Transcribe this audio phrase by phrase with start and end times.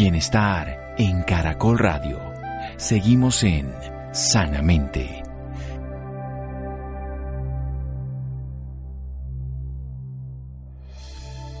[0.00, 2.20] Bienestar en Caracol Radio.
[2.76, 3.74] Seguimos en
[4.12, 5.24] Sanamente.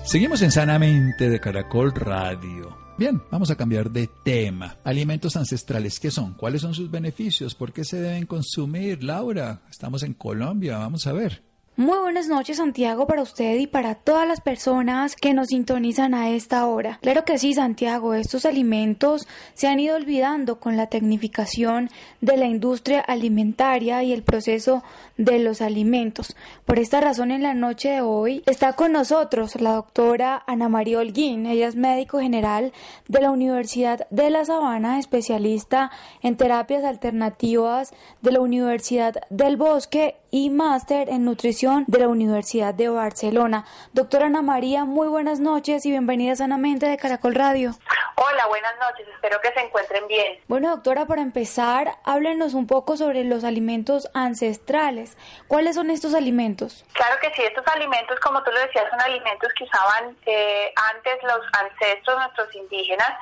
[0.04, 2.78] Seguimos en Sanamente de Caracol Radio.
[2.96, 4.76] Bien, vamos a cambiar de tema.
[4.84, 6.34] Alimentos ancestrales, ¿qué son?
[6.34, 7.56] ¿Cuáles son sus beneficios?
[7.56, 9.02] ¿Por qué se deben consumir?
[9.02, 11.47] Laura, estamos en Colombia, vamos a ver.
[11.78, 16.28] Muy buenas noches Santiago para usted y para todas las personas que nos sintonizan a
[16.28, 16.98] esta hora.
[17.02, 21.88] Claro que sí Santiago, estos alimentos se han ido olvidando con la tecnificación
[22.20, 24.82] de la industria alimentaria y el proceso
[25.18, 26.34] de los alimentos.
[26.64, 30.98] Por esta razón en la noche de hoy está con nosotros la doctora Ana María
[30.98, 32.72] Holguín, ella es médico general
[33.08, 35.90] de la Universidad de La Sabana, especialista
[36.22, 37.92] en terapias alternativas
[38.22, 43.64] de la Universidad del Bosque y máster en nutrición de la Universidad de Barcelona.
[43.92, 47.74] Doctora Ana María, muy buenas noches y bienvenida sanamente de Caracol Radio.
[48.16, 50.38] Hola, buenas noches, espero que se encuentren bien.
[50.48, 55.07] Bueno, doctora, para empezar, háblenos un poco sobre los alimentos ancestrales.
[55.46, 56.84] ¿Cuáles son estos alimentos?
[56.92, 61.22] Claro que sí, estos alimentos, como tú lo decías, son alimentos que usaban eh, antes
[61.22, 63.12] los ancestros, nuestros indígenas,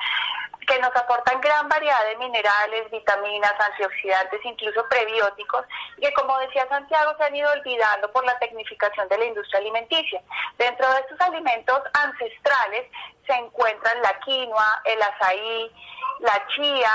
[0.67, 5.65] que nos aportan gran variedad de minerales, vitaminas, antioxidantes, incluso prebióticos,
[5.97, 9.59] y que como decía Santiago se han ido olvidando por la tecnificación de la industria
[9.59, 10.21] alimenticia.
[10.57, 12.85] Dentro de estos alimentos ancestrales
[13.25, 15.71] se encuentran la quinoa, el azaí,
[16.19, 16.91] la chía,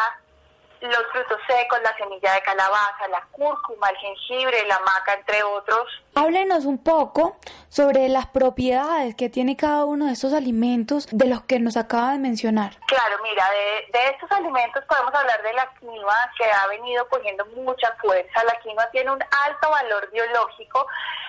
[0.82, 5.86] los frutos secos, la semilla de calabaza, la cúrcuma, el jengibre, la maca, entre otros.
[6.14, 7.36] Háblenos un poco
[7.68, 12.12] sobre las propiedades que tiene cada uno de estos alimentos de los que nos acaba
[12.12, 12.76] de mencionar.
[12.86, 17.46] Claro, mira, de, de estos alimentos podemos hablar de la quinoa que ha venido cogiendo
[17.56, 18.44] mucha fuerza.
[18.44, 20.86] La quinoa tiene un alto valor biológico.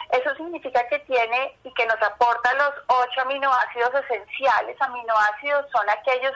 [0.10, 4.76] Eso significa que tiene y que nos aporta los ocho aminoácidos esenciales.
[4.82, 6.34] Aminoácidos son aquellos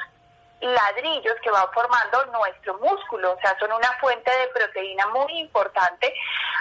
[0.62, 6.14] ladrillos que van formando nuestro músculo, o sea, son una fuente de proteína muy importante,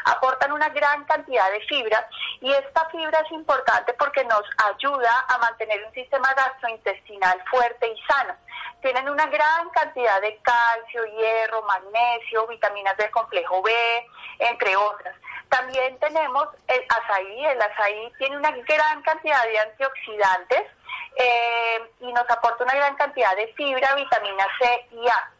[0.04, 2.06] aportan una gran cantidad de fibra
[2.40, 8.02] y esta fibra es importante porque nos ayuda a mantener un sistema gastrointestinal fuerte y
[8.02, 8.34] sano.
[8.82, 13.72] Tienen una gran cantidad de calcio, hierro, magnesio, vitaminas del complejo B,
[14.38, 15.14] entre otras.
[15.48, 20.62] También tenemos el azaí, el azaí tiene una gran cantidad de antioxidantes,
[21.16, 25.30] eh, y nos aporta una gran cantidad de fibra, vitamina C y A.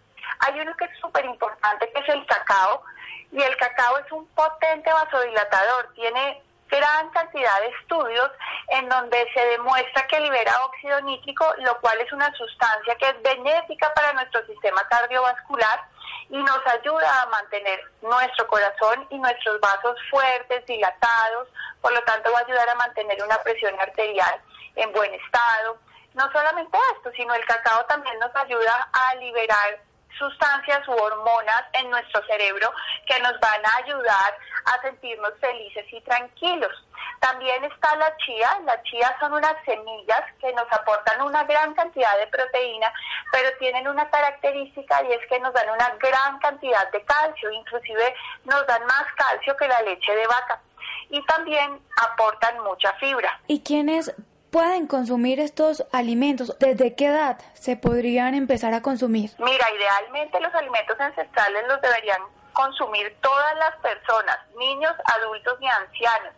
[0.41, 2.83] Hay uno que es súper importante que es el cacao
[3.33, 8.31] y el cacao es un potente vasodilatador, tiene gran cantidad de estudios
[8.69, 13.23] en donde se demuestra que libera óxido nítrico, lo cual es una sustancia que es
[13.23, 15.81] benéfica para nuestro sistema cardiovascular
[16.29, 21.49] y nos ayuda a mantener nuestro corazón y nuestros vasos fuertes, dilatados,
[21.81, 24.41] por lo tanto va a ayudar a mantener una presión arterial
[24.75, 25.79] en buen estado.
[26.15, 29.79] No solamente esto, sino el cacao también nos ayuda a liberar
[30.19, 32.73] sustancias u hormonas en nuestro cerebro
[33.07, 36.73] que nos van a ayudar a sentirnos felices y tranquilos.
[37.21, 38.49] También está la chía.
[38.65, 42.93] La chía son unas semillas que nos aportan una gran cantidad de proteína,
[43.33, 48.15] pero tienen una característica y es que nos dan una gran cantidad de calcio, inclusive
[48.45, 50.61] nos dan más calcio que la leche de vaca.
[51.09, 53.41] Y también aportan mucha fibra.
[53.47, 54.13] ¿Y quiénes
[54.51, 56.57] pueden consumir estos alimentos?
[56.59, 59.31] ¿Desde qué edad se podrían empezar a consumir?
[59.39, 66.33] Mira, idealmente los alimentos ancestrales los deberían consumir todas las personas, niños, adultos y ancianos.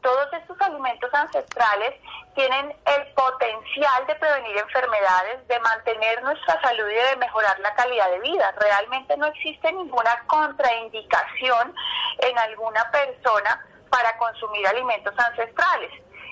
[0.00, 1.94] Todos estos alimentos ancestrales
[2.34, 8.10] tienen el potencial de prevenir enfermedades, de mantener nuestra salud y de mejorar la calidad
[8.10, 8.52] de vida.
[8.60, 11.74] Realmente no existe ninguna contraindicación
[12.18, 15.90] en alguna persona para consumir alimentos ancestrales.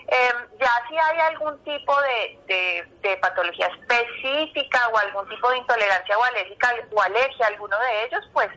[0.09, 0.31] Eh,
[0.61, 6.25] ya si hay algún tipo de, de, patología específica o algún tipo de intolerancia o
[6.25, 8.49] alérgica o alergia a alguno de ellos, pues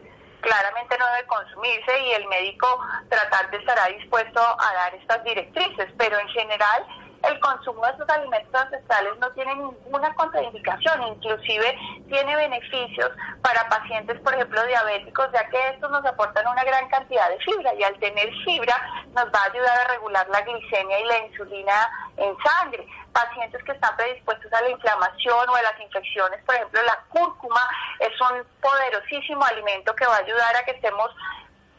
[0.41, 2.79] claramente no debe consumirse y el médico
[3.09, 6.85] tratante estará dispuesto a dar estas directrices, pero en general
[7.29, 11.77] el consumo de estos alimentos ancestrales no tiene ninguna contraindicación, inclusive
[12.07, 13.11] tiene beneficios
[13.41, 17.73] para pacientes, por ejemplo, diabéticos, ya que estos nos aportan una gran cantidad de fibra
[17.73, 18.75] y al tener fibra
[19.13, 22.87] nos va a ayudar a regular la glicemia y la insulina en sangre.
[23.13, 27.61] Pacientes que están predispuestos a la inflamación o a las infecciones, por ejemplo, la cúrcuma
[27.99, 31.09] es un poderosísimo alimento que va a ayudar a que estemos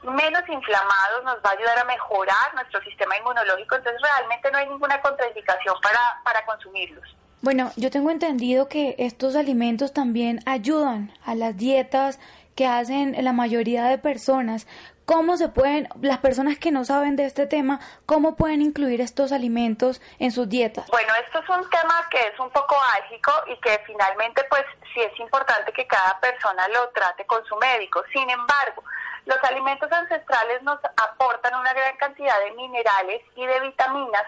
[0.06, 4.68] menos inflamados, nos va a ayudar a mejorar nuestro sistema inmunológico, entonces realmente no hay
[4.68, 7.16] ninguna contraindicación para, para consumirlos.
[7.42, 12.18] Bueno, yo tengo entendido que estos alimentos también ayudan a las dietas
[12.54, 14.66] que hacen la mayoría de personas.
[15.06, 19.32] ¿cómo se pueden, las personas que no saben de este tema, cómo pueden incluir estos
[19.32, 20.86] alimentos en sus dietas?
[20.88, 25.00] Bueno, esto es un tema que es un poco álgico y que finalmente pues sí
[25.00, 28.02] es importante que cada persona lo trate con su médico.
[28.12, 28.82] Sin embargo,
[29.26, 34.24] los alimentos ancestrales nos aportan una gran cantidad de minerales y de vitaminas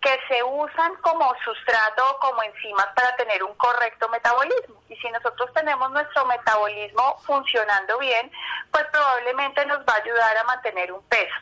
[0.00, 4.82] que se usan como sustrato o como enzimas para tener un correcto metabolismo.
[4.88, 8.30] Y si nosotros tenemos nuestro metabolismo funcionando bien,
[8.72, 11.34] pues probablemente nos va a ayudar a mantener un peso.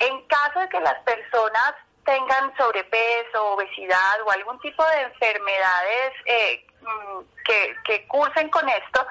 [0.00, 6.66] En caso de que las personas tengan sobrepeso, obesidad o algún tipo de enfermedades eh,
[6.82, 9.06] mm, que, que cursen con esto,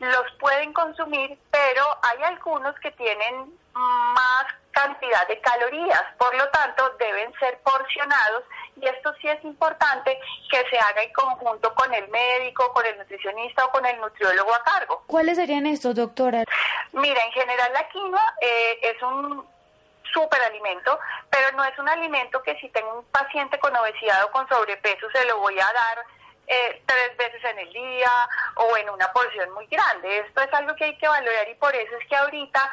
[0.00, 6.90] los pueden consumir, pero hay algunos que tienen más cantidad de calorías, por lo tanto
[6.98, 8.44] deben ser porcionados
[8.76, 10.18] y esto sí es importante
[10.50, 14.54] que se haga en conjunto con el médico, con el nutricionista o con el nutriólogo
[14.54, 15.02] a cargo.
[15.06, 16.44] ¿Cuáles serían estos, doctora?
[16.92, 19.46] Mira, en general la quinoa eh, es un
[20.12, 20.98] superalimento,
[21.28, 25.08] pero no es un alimento que si tengo un paciente con obesidad o con sobrepeso
[25.12, 26.04] se lo voy a dar
[26.50, 28.10] eh, tres veces en el día
[28.56, 30.18] o en una porción muy grande.
[30.18, 32.70] Esto es algo que hay que valorar y por eso es que ahorita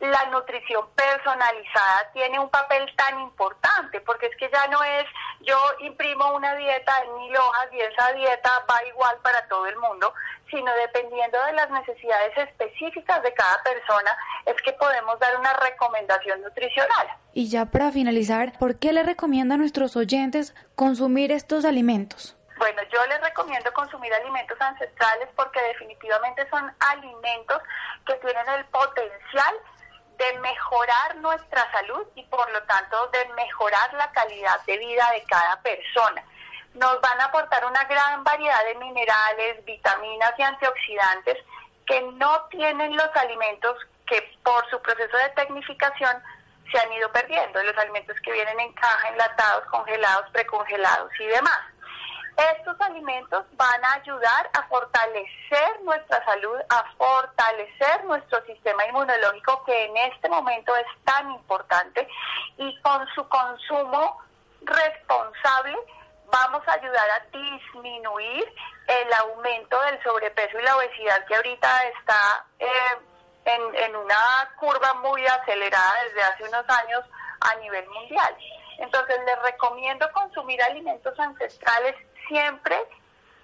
[0.00, 5.04] la nutrición personalizada tiene un papel tan importante, porque es que ya no es
[5.42, 9.76] yo imprimo una dieta en mil hojas y esa dieta va igual para todo el
[9.76, 10.12] mundo,
[10.50, 14.16] sino dependiendo de las necesidades específicas de cada persona,
[14.46, 17.06] es que podemos dar una recomendación nutricional.
[17.32, 22.36] Y ya para finalizar, ¿por qué le recomienda a nuestros oyentes consumir estos alimentos?
[22.56, 27.60] Bueno, yo les recomiendo consumir alimentos ancestrales porque definitivamente son alimentos
[28.06, 29.54] que tienen el potencial
[30.18, 35.24] de mejorar nuestra salud y por lo tanto de mejorar la calidad de vida de
[35.24, 36.22] cada persona.
[36.74, 41.38] Nos van a aportar una gran variedad de minerales, vitaminas y antioxidantes
[41.86, 43.76] que no tienen los alimentos
[44.06, 46.22] que por su proceso de tecnificación
[46.70, 51.71] se han ido perdiendo, los alimentos que vienen en caja, enlatados, congelados, precongelados y demás.
[52.36, 59.84] Estos alimentos van a ayudar a fortalecer nuestra salud, a fortalecer nuestro sistema inmunológico que
[59.84, 62.08] en este momento es tan importante
[62.56, 64.18] y con su consumo
[64.62, 65.76] responsable
[66.26, 68.54] vamos a ayudar a disminuir
[68.86, 72.68] el aumento del sobrepeso y la obesidad que ahorita está eh,
[73.44, 77.04] en, en una curva muy acelerada desde hace unos años
[77.40, 78.34] a nivel mundial.
[78.78, 81.94] Entonces les recomiendo consumir alimentos ancestrales
[82.32, 82.76] siempre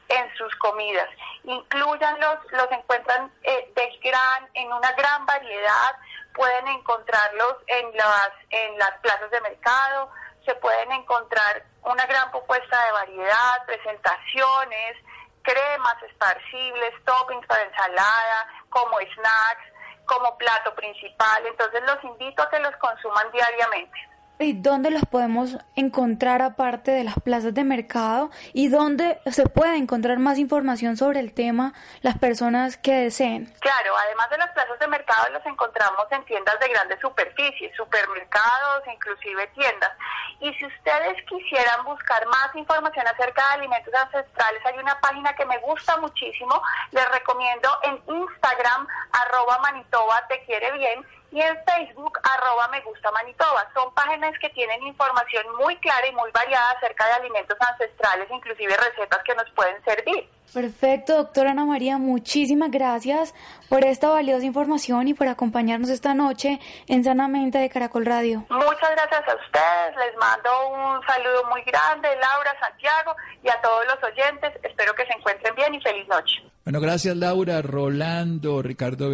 [0.09, 1.09] en sus comidas.
[1.45, 5.97] Incluyanlos, los encuentran eh, de gran, en una gran variedad,
[6.35, 10.11] pueden encontrarlos en las, en las plazas de mercado,
[10.47, 14.97] se pueden encontrar una gran propuesta de variedad, presentaciones,
[15.43, 19.73] cremas esparcibles, toppings para ensalada, como snacks,
[20.07, 21.47] como plato principal.
[21.47, 24.08] Entonces los invito a que los consuman diariamente.
[24.41, 28.31] ¿Y dónde los podemos encontrar aparte de las plazas de mercado?
[28.53, 33.53] ¿Y dónde se puede encontrar más información sobre el tema las personas que deseen?
[33.59, 38.85] Claro, además de las plazas de mercado los encontramos en tiendas de grandes superficies, supermercados,
[38.93, 39.91] inclusive tiendas.
[40.39, 45.47] Y si ustedes quisieran buscar más información acerca de alimentos ancestrales, hay una página que
[45.47, 46.63] me gusta muchísimo,
[46.93, 53.11] les recomiendo en Instagram, arroba Manitoba te quiere bien, y en Facebook arroba me gusta
[53.13, 53.69] Manitoba.
[53.75, 58.77] Son páginas que tienen información muy clara y muy variada acerca de alimentos ancestrales, inclusive
[58.77, 60.29] recetas que nos pueden servir.
[60.53, 63.35] Perfecto, doctora Ana María, muchísimas gracias
[63.69, 68.47] por esta valiosa información y por acompañarnos esta noche en Sanamente de Caracol Radio.
[68.49, 73.15] Muchas gracias a ustedes, les mando un saludo muy grande, Laura, Santiago
[73.45, 74.53] y a todos los oyentes.
[74.63, 76.37] Espero que se encuentren bien y feliz noche.
[76.65, 79.11] Bueno, gracias Laura, Rolando, Ricardo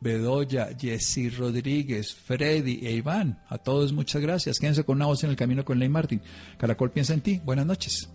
[0.00, 3.42] Bedoya, Jessy Rodríguez, Freddy e Iván.
[3.48, 4.58] A todos muchas gracias.
[4.58, 6.22] Quédense con una voz en el camino con Ley Martín.
[6.58, 7.40] Caracol piensa en ti.
[7.42, 8.08] Buenas noches.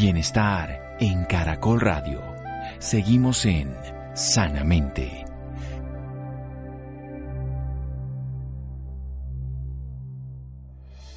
[0.00, 2.22] Bienestar en Caracol Radio.
[2.78, 3.74] Seguimos en
[4.14, 5.24] Sanamente.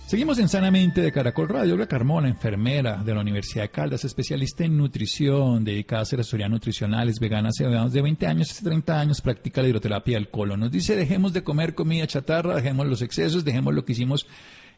[0.07, 1.75] Seguimos en Sanamente de Caracol Radio.
[1.75, 6.50] Olga Carmona, enfermera de la Universidad de Caldas, especialista en nutrición, dedicada a hacer asesorías
[6.50, 10.59] nutricionales, vegana hace de 20 años, hace 30 años practica la hidroterapia del colon.
[10.59, 14.25] Nos dice, dejemos de comer comida chatarra, dejemos los excesos, dejemos lo que hicimos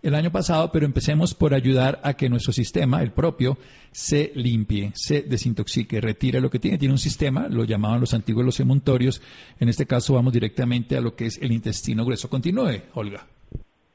[0.04, 3.58] el año pasado, pero empecemos por ayudar a que nuestro sistema, el propio,
[3.92, 6.78] se limpie, se desintoxique, retire lo que tiene.
[6.78, 9.22] Tiene un sistema, lo llamaban los antiguos los emuntorios.
[9.60, 12.30] En este caso vamos directamente a lo que es el intestino grueso.
[12.30, 13.26] Continúe, Olga.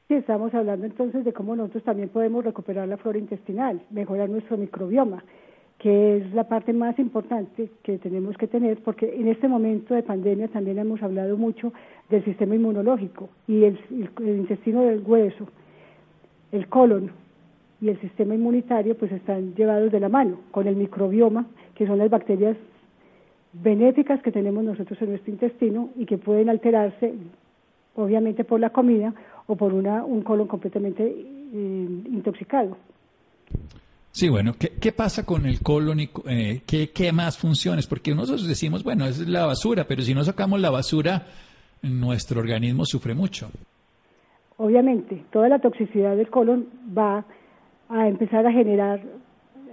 [0.09, 4.57] Sí, estamos hablando entonces de cómo nosotros también podemos recuperar la flora intestinal, mejorar nuestro
[4.57, 5.23] microbioma,
[5.79, 10.03] que es la parte más importante que tenemos que tener, porque en este momento de
[10.03, 11.75] pandemia también hemos hablado mucho
[12.09, 13.79] del sistema inmunológico y el,
[14.19, 15.47] intestino del hueso,
[16.52, 17.11] el colon
[17.81, 21.99] y el sistema inmunitario pues están llevados de la mano con el microbioma, que son
[21.99, 22.57] las bacterias
[23.52, 27.14] benéficas que tenemos nosotros en nuestro intestino y que pueden alterarse
[27.95, 29.14] obviamente por la comida
[29.47, 32.76] o por una, un colon completamente eh, intoxicado.
[34.11, 37.87] Sí, bueno, ¿qué, pasa con el colon y eh, ¿qué, qué, más funciones?
[37.87, 41.26] Porque nosotros decimos, bueno, es la basura, pero si no sacamos la basura,
[41.83, 43.50] nuestro organismo sufre mucho.
[44.59, 47.25] Obviamente, toda la toxicidad del colon va
[47.88, 49.00] a empezar a generar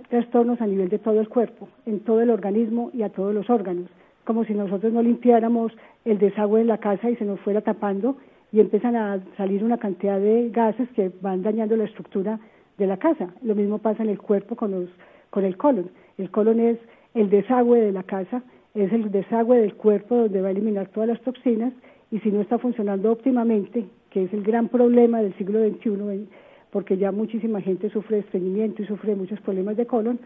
[0.09, 3.49] trastornos a nivel de todo el cuerpo, en todo el organismo y a todos los
[3.49, 3.89] órganos,
[4.25, 5.71] como si nosotros no limpiáramos
[6.05, 8.17] el desagüe de la casa y se nos fuera tapando
[8.51, 12.39] y empiezan a salir una cantidad de gases que van dañando la estructura
[12.77, 13.29] de la casa.
[13.41, 14.89] Lo mismo pasa en el cuerpo con, los,
[15.31, 15.89] con el colon.
[16.19, 16.77] El colon es
[17.15, 18.43] el desagüe de la casa,
[18.75, 21.73] es el desagüe del cuerpo donde va a eliminar todas las toxinas
[22.11, 26.29] y si no está funcionando óptimamente, que es el gran problema del siglo XXI,
[26.71, 30.21] porque ya muchísima gente sufre de estreñimiento y sufre muchos problemas de colon,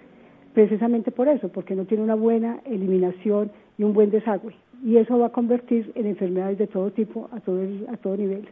[0.54, 4.54] precisamente por eso, porque no tiene una buena eliminación y un buen desagüe.
[4.86, 8.48] Y eso va a convertir en enfermedades de todo tipo a todo, a todo nivel.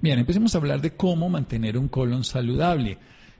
[0.00, 2.98] Bien, empecemos a hablar de cómo mantener un colon saludable,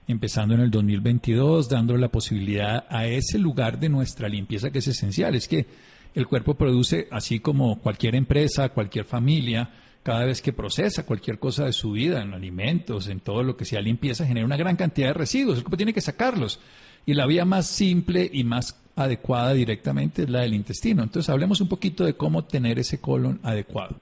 [0.09, 4.87] empezando en el 2022, dando la posibilidad a ese lugar de nuestra limpieza que es
[4.89, 5.35] esencial.
[5.35, 5.65] Es que
[6.13, 9.69] el cuerpo produce, así como cualquier empresa, cualquier familia,
[10.03, 13.65] cada vez que procesa cualquier cosa de su vida, en alimentos, en todo lo que
[13.65, 15.57] sea limpieza, genera una gran cantidad de residuos.
[15.57, 16.59] El cuerpo tiene que sacarlos.
[17.05, 21.03] Y la vía más simple y más adecuada directamente es la del intestino.
[21.03, 23.95] Entonces, hablemos un poquito de cómo tener ese colon adecuado.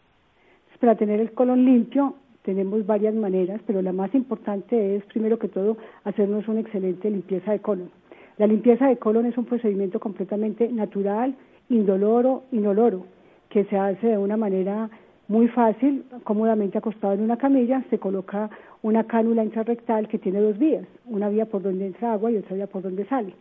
[0.80, 5.48] Para tener el colon limpio, tenemos varias maneras, pero la más importante es, primero que
[5.48, 7.92] todo, hacernos una excelente limpieza de colon.
[8.38, 11.36] La limpieza de colon es un procedimiento completamente natural,
[11.70, 13.06] indoloro, inoloro,
[13.50, 14.90] que se hace de una manera
[15.32, 18.50] muy fácil, cómodamente acostado en una camilla, se coloca
[18.82, 22.58] una cánula intrarrectal que tiene dos vías, una vía por donde entra agua y otra
[22.58, 23.34] vía por donde sale.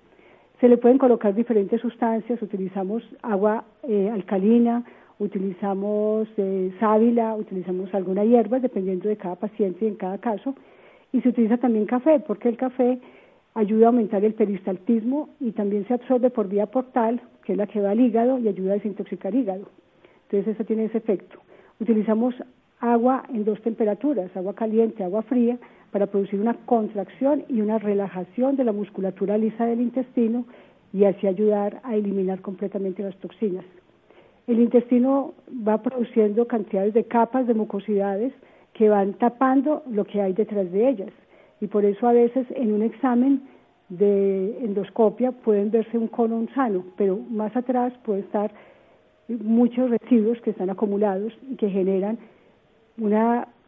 [0.61, 4.85] Se le pueden colocar diferentes sustancias, utilizamos agua eh, alcalina,
[5.19, 10.55] utilizamos eh, sábila, utilizamos alguna hierba, dependiendo de cada paciente y en cada caso,
[11.13, 13.01] y se utiliza también café, porque el café
[13.55, 17.67] ayuda a aumentar el peristaltismo y también se absorbe por vía portal, que es la
[17.67, 19.65] que va al hígado y ayuda a desintoxicar hígado.
[20.29, 21.41] Entonces eso tiene ese efecto.
[21.81, 22.35] Utilizamos
[22.81, 25.59] agua en dos temperaturas, agua caliente, agua fría,
[25.91, 30.45] para producir una contracción y una relajación de la musculatura lisa del intestino
[30.93, 33.65] y así ayudar a eliminar completamente las toxinas.
[34.47, 35.35] El intestino
[35.67, 38.33] va produciendo cantidades de capas de mucosidades
[38.75, 41.13] que van tapando lo que hay detrás de ellas.
[41.61, 43.43] Y por eso a veces en un examen
[43.89, 48.51] de endoscopia pueden verse un colon sano, pero más atrás puede estar
[49.39, 52.19] muchos residuos que están acumulados y que generan
[52.99, 53.15] un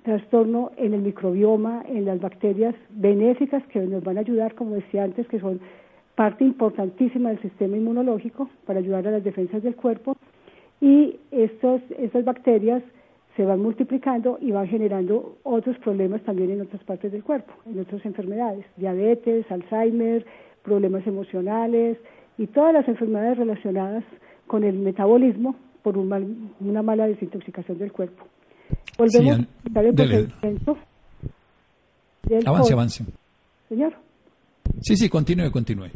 [0.02, 5.04] trastorno en el microbioma, en las bacterias benéficas que nos van a ayudar, como decía
[5.04, 5.60] antes, que son
[6.14, 10.16] parte importantísima del sistema inmunológico para ayudar a las defensas del cuerpo.
[10.80, 12.82] Y estos, estas bacterias
[13.36, 17.78] se van multiplicando y van generando otros problemas también en otras partes del cuerpo, en
[17.80, 20.26] otras enfermedades, diabetes, Alzheimer,
[20.62, 21.96] problemas emocionales
[22.36, 24.04] y todas las enfermedades relacionadas
[24.46, 28.24] con el metabolismo por una mala desintoxicación del cuerpo.
[28.98, 30.78] Volvemos al procedimiento.
[32.46, 33.04] Avance, avance.
[33.68, 33.94] Señor.
[34.80, 35.90] Sí, sí, continúe, continúe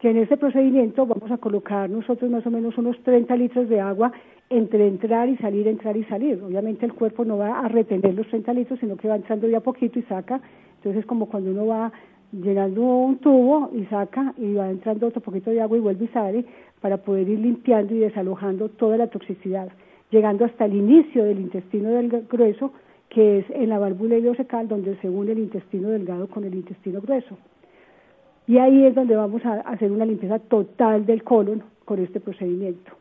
[0.00, 3.80] que en este procedimiento vamos a colocar nosotros más o menos unos 30 litros de
[3.80, 4.10] agua
[4.48, 6.42] entre entrar y salir, entrar y salir.
[6.42, 9.60] Obviamente el cuerpo no va a retener los 30 litros, sino que va entrando ya
[9.60, 10.40] poquito y saca.
[10.76, 11.92] Entonces es como cuando uno va
[12.32, 16.08] llenando un tubo y saca y va entrando otro poquito de agua y vuelve y
[16.08, 16.44] sale
[16.80, 19.68] para poder ir limpiando y desalojando toda la toxicidad,
[20.10, 22.72] llegando hasta el inicio del intestino del grueso,
[23.08, 27.00] que es en la válvula ileocecal donde se une el intestino delgado con el intestino
[27.00, 27.36] grueso.
[28.46, 32.99] Y ahí es donde vamos a hacer una limpieza total del colon con este procedimiento.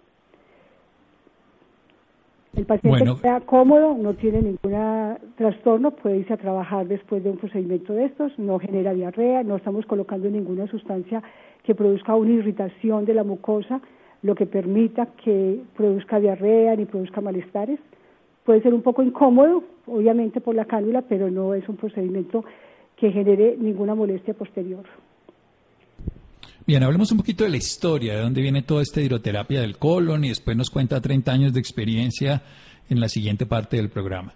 [2.55, 7.37] El paciente está cómodo, no tiene ningún trastorno, puede irse a trabajar después de un
[7.37, 11.21] procedimiento de estos, no genera diarrea, no estamos colocando ninguna sustancia
[11.63, 13.81] que produzca una irritación de la mucosa,
[14.23, 17.79] lo que permita que produzca diarrea ni produzca malestares.
[18.43, 22.43] Puede ser un poco incómodo, obviamente por la cánula, pero no es un procedimiento
[22.95, 24.83] que genere ninguna molestia posterior.
[26.69, 30.23] Bien, hablemos un poquito de la historia, de dónde viene toda esta hidroterapia del colon
[30.23, 32.43] y después nos cuenta 30 años de experiencia
[32.91, 34.33] en la siguiente parte del programa.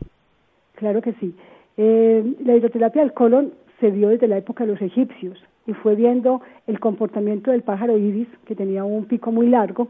[0.73, 1.35] Claro que sí.
[1.77, 5.37] Eh, la hidroterapia del colon se vio desde la época de los egipcios
[5.67, 9.89] y fue viendo el comportamiento del pájaro ibis, que tenía un pico muy largo,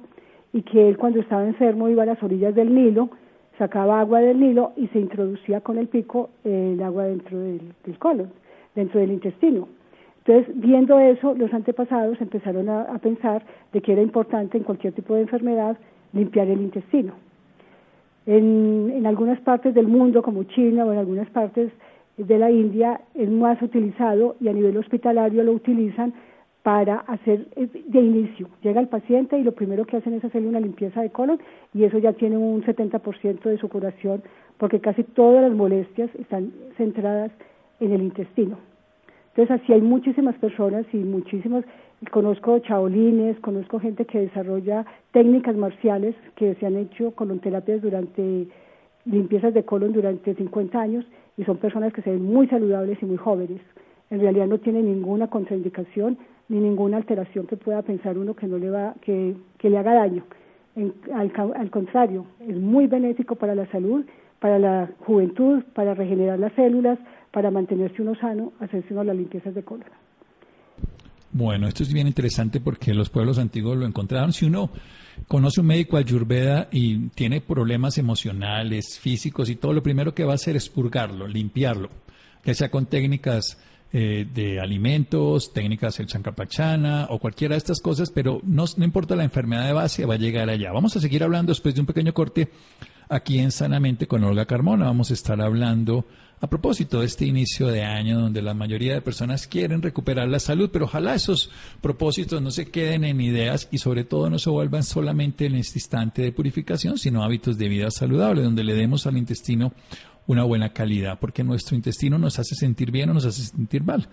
[0.52, 3.10] y que él cuando estaba enfermo iba a las orillas del Nilo,
[3.58, 8.34] sacaba agua del Nilo y se introducía con el pico el agua dentro del, colon,
[8.76, 9.70] dentro del intestino.
[10.26, 15.16] Entonces, viendo eso, los antepasados empezaron a, pensar de que era importante en cualquier tipo
[15.16, 15.78] de enfermedad
[16.14, 17.14] limpiar el intestino.
[18.26, 21.72] En, en algunas partes del mundo, como China o en algunas partes
[22.16, 26.14] de la India, es más utilizado y a nivel hospitalario lo utilizan
[26.64, 28.48] para hacer eh, de inicio.
[28.62, 31.40] Llega el paciente y lo primero que hacen es hacerle una limpieza de colon
[31.74, 34.24] y eso ya tiene un 70% de su curación
[34.58, 37.32] porque casi todas las molestias están centradas
[37.82, 38.58] en el intestino.
[39.36, 41.66] Entonces así hay muchísimas personas y muchísimos,
[42.12, 48.48] conozco chaolines, conozco gente que desarrolla técnicas marciales que se han hecho colonterapias durante
[49.06, 53.06] limpiezas de colon durante 50 años y son personas que se ven muy saludables y
[53.06, 53.60] muy jóvenes.
[54.12, 56.18] En realidad no tienen ninguna contraindicación
[56.50, 60.24] ni ninguna alteración que pueda pensar uno que no le va que, le haga daño.
[61.12, 64.06] al, contrario, es muy benéfico para la salud,
[64.40, 67.00] para la juventud, para regenerar las células,
[67.34, 69.88] para mantenerse uno sano, hacerse uno las limpiezas de colon.
[71.32, 74.32] Bueno, esto es bien interesante porque los pueblos antiguos lo encontraron.
[74.32, 74.70] Si uno
[75.28, 80.34] conoce un médico ayurveda y tiene problemas emocionales, físicos y todo, lo primero que va
[80.34, 81.90] a hacer es purgarlo, limpiarlo,
[82.46, 83.58] ya sea con técnicas
[83.92, 89.16] eh, de alimentos, técnicas del chancapachana o cualquiera de estas cosas, pero no, no importa
[89.16, 90.72] la enfermedad de base, va a llegar allá.
[90.72, 92.50] Vamos a seguir hablando después de un pequeño corte
[93.10, 94.86] aquí en Sanamente con Olga Carmona.
[94.86, 96.06] Vamos a estar hablando
[96.44, 100.42] a propósito de este inicio de año donde la mayoría de personas quieren recuperar la
[100.42, 104.50] salud, pero ojalá esos propósitos no se queden en ideas y sobre todo no se
[104.50, 109.08] vuelvan solamente en este instante de purificación, sino hábitos de vida saludable, donde le demos
[109.08, 109.72] al intestino
[110.28, 114.10] una buena calidad, porque nuestro intestino nos hace sentir bien o nos hace sentir mal.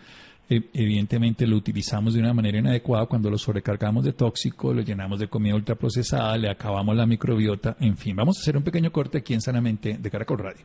[0.48, 5.18] E, evidentemente lo utilizamos de una manera inadecuada cuando lo sobrecargamos de tóxico, lo llenamos
[5.18, 8.14] de comida ultraprocesada, le acabamos la microbiota, en fin.
[8.14, 10.64] Vamos a hacer un pequeño corte aquí en Sanamente de Caracol Radio.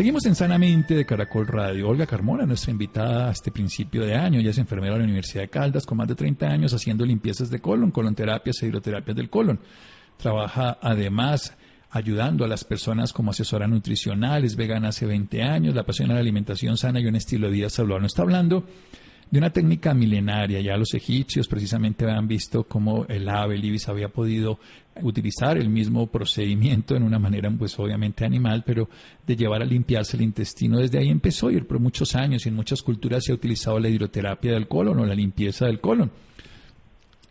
[0.00, 1.90] Seguimos en Sanamente de Caracol Radio.
[1.90, 5.42] Olga Carmona, nuestra invitada a este principio de año, ella es enfermera de la Universidad
[5.42, 9.28] de Caldas con más de 30 años haciendo limpiezas de colon, colonterapias e hidroterapias del
[9.28, 9.60] colon.
[10.16, 11.54] Trabaja además
[11.90, 16.20] ayudando a las personas como asesora nutricional, es vegana hace 20 años, la apasiona la
[16.20, 18.00] alimentación sana y un estilo de vida saludable.
[18.00, 18.64] No está hablando
[19.30, 20.60] de una técnica milenaria.
[20.60, 24.58] Ya los egipcios precisamente habían visto cómo el ave, el ibis, había podido
[25.02, 28.88] utilizar el mismo procedimiento en una manera, pues obviamente animal, pero
[29.26, 30.78] de llevar a limpiarse el intestino.
[30.78, 33.88] Desde ahí empezó y por muchos años y en muchas culturas se ha utilizado la
[33.88, 36.10] hidroterapia del colon o la limpieza del colon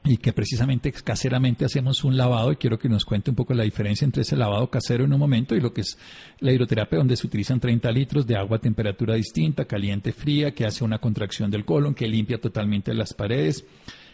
[0.04, 3.64] y que precisamente caseramente hacemos un lavado y quiero que nos cuente un poco la
[3.64, 5.98] diferencia entre ese lavado casero en un momento y lo que es
[6.40, 10.66] la hidroterapia donde se utilizan 30 litros de agua a temperatura distinta, caliente, fría, que
[10.66, 13.66] hace una contracción del colon, que limpia totalmente las paredes,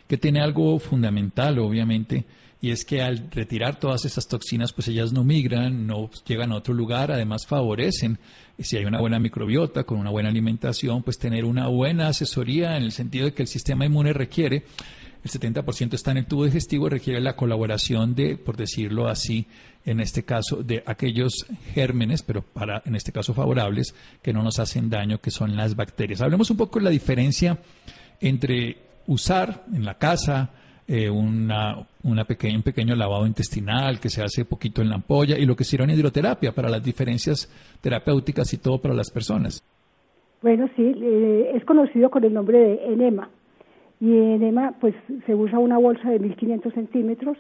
[0.08, 2.26] que tiene algo fundamental obviamente
[2.62, 6.56] y es que al retirar todas esas toxinas pues ellas no migran, no llegan a
[6.56, 8.18] otro lugar, además favorecen
[8.58, 12.84] si hay una buena microbiota, con una buena alimentación, pues tener una buena asesoría en
[12.84, 14.64] el sentido de que el sistema inmune requiere
[15.26, 19.48] el 70% está en el tubo digestivo, requiere la colaboración de, por decirlo así,
[19.84, 24.60] en este caso, de aquellos gérmenes, pero para, en este caso, favorables, que no nos
[24.60, 26.22] hacen daño, que son las bacterias.
[26.22, 27.58] Hablemos un poco de la diferencia
[28.22, 30.52] entre usar en la casa
[30.88, 32.24] eh, una, un
[32.64, 36.52] pequeño lavado intestinal que se hace poquito en la ampolla y lo que en hidroterapia
[36.52, 37.50] para las diferencias
[37.82, 39.64] terapéuticas y todo para las personas.
[40.44, 43.28] Bueno, sí, eh, es conocido con el nombre de enema
[44.00, 44.94] y en EMA pues
[45.26, 47.38] se usa una bolsa de 1500 centímetros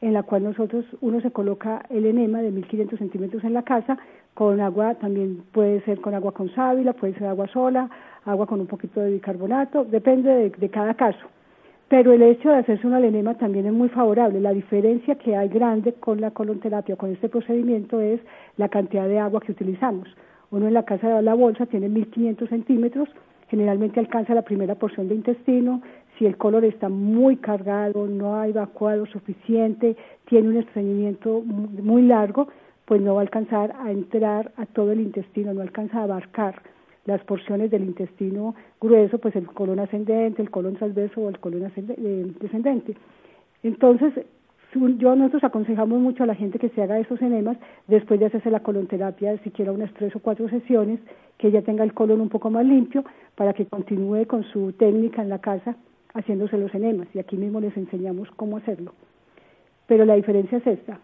[0.00, 3.96] en la cual nosotros uno se coloca el enema de 1500 centímetros en la casa
[4.34, 7.88] con agua también puede ser con agua con sábila puede ser agua sola
[8.24, 11.26] agua con un poquito de bicarbonato depende de, cada caso.
[11.88, 14.40] Pero el hecho de hacerse una enema también es muy favorable.
[14.40, 18.20] La diferencia que hay grande con la colonterapia con este procedimiento es
[18.56, 20.08] la cantidad de agua que utilizamos.
[20.50, 23.08] Uno en la casa de la bolsa tiene 1500 centímetros
[23.48, 25.82] generalmente alcanza la primera porción de intestino,
[26.18, 32.48] si el color está muy cargado, no ha evacuado suficiente, tiene un estreñimiento muy largo,
[32.84, 36.62] pues no va a alcanzar a entrar a todo el intestino, no alcanza a abarcar
[37.06, 41.70] las porciones del intestino grueso, pues el colon ascendente, el colon transverso o el colon
[41.76, 42.94] eh, descendente.
[43.62, 44.12] Entonces,
[44.74, 47.56] yo nosotros aconsejamos mucho a la gente que se haga esos enemas
[47.86, 51.00] después de hacerse la colonterapia, siquiera unas tres o cuatro sesiones,
[51.38, 55.22] que ya tenga el colon un poco más limpio para que continúe con su técnica
[55.22, 55.76] en la casa
[56.14, 57.08] haciéndose los enemas.
[57.14, 58.94] Y aquí mismo les enseñamos cómo hacerlo.
[59.86, 60.98] Pero la diferencia es esta.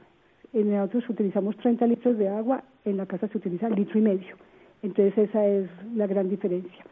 [0.53, 4.37] En nosotros utilizamos 30 litros de agua, en la casa se utiliza litro y medio.
[4.83, 6.85] Entonces esa es la gran diferencia.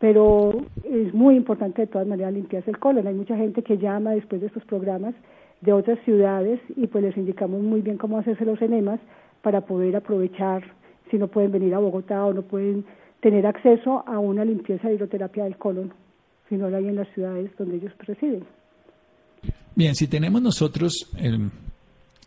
[0.00, 3.06] Pero es muy importante de todas maneras limpiarse el colon.
[3.06, 5.14] Hay mucha gente que llama después de estos programas
[5.64, 9.00] de otras ciudades y pues les indicamos muy bien cómo hacerse los enemas
[9.42, 10.62] para poder aprovechar
[11.10, 12.84] si no pueden venir a Bogotá o no pueden
[13.20, 15.92] tener acceso a una limpieza de hidroterapia del colon,
[16.48, 18.44] si no la hay en las ciudades donde ellos residen.
[19.74, 21.10] Bien, si tenemos nosotros,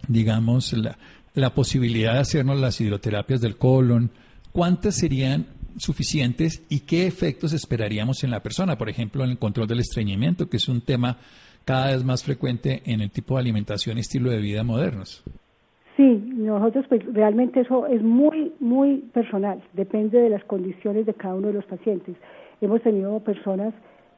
[0.08, 0.97] digamos, la,
[1.34, 4.10] la posibilidad de hacernos las hidroterapias del colon,
[4.52, 5.45] ¿cuántas serían
[5.78, 8.78] suficientes y qué efectos esperaríamos en la persona?
[8.78, 11.17] Por ejemplo, en el control del estreñimiento, que es un tema
[11.67, 15.21] cada vez más frecuente en el tipo de alimentación y estilo de vida modernos.
[15.97, 21.36] Sí, nosotros pues realmente eso es muy, muy personal, depende de las condiciones de cada
[21.36, 22.15] uno de los pacientes.
[22.62, 23.73] Hemos tenido personas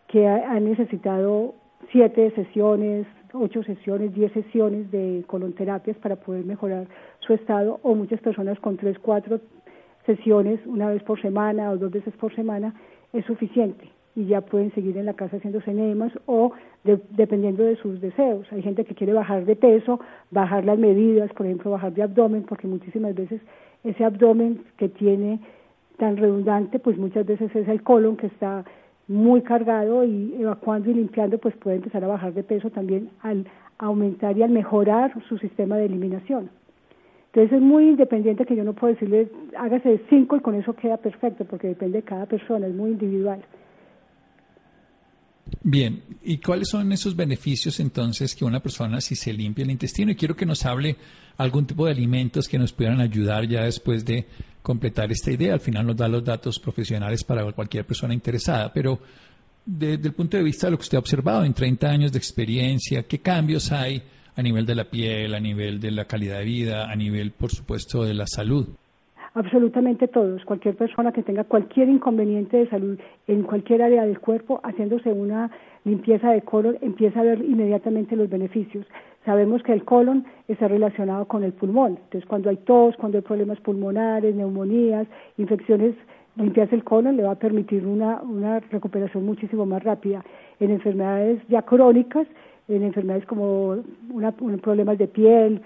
[0.08, 1.56] que han necesitado
[1.92, 6.86] siete sesiones, ocho sesiones, diez sesiones de colonterapias para poder mejorar
[7.22, 9.40] su estado o muchas personas con tres, cuatro
[10.06, 12.76] sesiones una vez por semana o dos veces por semana
[13.12, 16.52] es suficiente y ya pueden seguir en la casa haciendo enemas o
[16.84, 18.52] dependiendo de sus deseos.
[18.52, 20.00] Hay gente que quiere bajar de peso,
[20.32, 23.42] bajar las medidas, por ejemplo, bajar de abdomen, porque muchísimas veces
[23.84, 25.40] ese abdomen que tiene
[25.98, 28.64] tan redundante, pues muchas veces es el colon que está
[29.08, 33.46] muy cargado y evacuando y limpiando, pues puede empezar a bajar de peso también al
[33.78, 36.50] aumentar y al mejorar su sistema de eliminación.
[37.28, 40.98] Entonces es muy independiente que yo no puedo decirle, hágase cinco y con eso queda
[40.98, 43.42] perfecto, porque depende de cada persona, es muy individual.
[45.64, 50.12] Bien, ¿y cuáles son esos beneficios entonces que una persona si se limpia el intestino?
[50.12, 50.96] Y quiero que nos hable
[51.38, 54.26] algún tipo de alimentos que nos puedan ayudar ya después de
[54.62, 55.54] completar esta idea.
[55.54, 59.00] Al final nos da los datos profesionales para cualquier persona interesada, pero
[59.66, 62.18] desde el punto de vista de lo que usted ha observado en 30 años de
[62.18, 64.02] experiencia, ¿qué cambios hay
[64.36, 67.52] a nivel de la piel, a nivel de la calidad de vida, a nivel, por
[67.52, 68.68] supuesto, de la salud?
[69.34, 74.60] Absolutamente todos, cualquier persona que tenga cualquier inconveniente de salud en cualquier área del cuerpo,
[74.64, 75.52] haciéndose una
[75.86, 78.86] limpieza de colon, empieza a ver inmediatamente los beneficios.
[79.26, 83.24] Sabemos que el colon está relacionado con el pulmón, entonces cuando hay tos, cuando hay
[83.24, 85.96] problemas pulmonares, neumonías, infecciones,
[86.36, 90.24] limpiarse el colon le va a permitir una, una recuperación muchísimo más rápida.
[90.60, 92.28] En enfermedades ya crónicas,
[92.68, 95.62] en enfermedades como una, problemas de piel,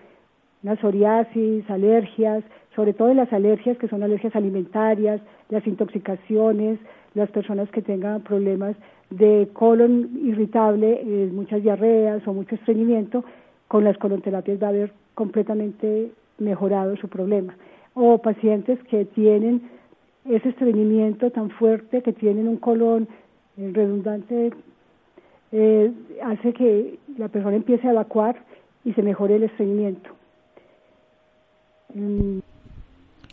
[0.64, 2.44] una psoriasis, alergias,
[2.76, 6.80] sobre todo en las alergias que son alergias alimentarias, las intoxicaciones,
[7.14, 8.76] las personas que tengan problemas
[9.10, 13.24] de colon irritable, eh, muchas diarreas o mucho estreñimiento,
[13.68, 17.56] con las colonterapias va a haber completamente mejorado su problema.
[17.94, 19.62] O pacientes que tienen
[20.26, 23.08] ese estreñimiento tan fuerte, que tienen un colon
[23.58, 24.52] eh, redundante,
[25.52, 25.92] eh,
[26.24, 28.36] hace que la persona empiece a evacuar
[28.84, 30.10] y se mejore el estreñimiento.
[31.94, 32.40] Mm,